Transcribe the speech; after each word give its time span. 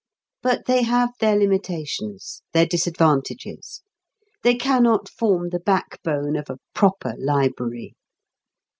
But 0.41 0.65
they 0.65 0.81
have 0.81 1.11
their 1.19 1.35
limitations, 1.37 2.41
their 2.53 2.65
disadvantages. 2.65 3.83
They 4.41 4.55
cannot 4.55 5.07
form 5.07 5.49
the 5.49 5.59
backbone 5.59 6.35
of 6.35 6.49
a 6.49 6.57
"proper" 6.73 7.13
library. 7.19 7.93